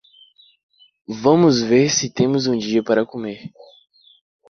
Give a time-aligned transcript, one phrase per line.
[1.07, 3.51] Vamos ver se temos um dia para comer.